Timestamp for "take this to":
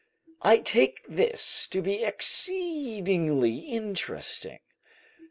0.57-1.79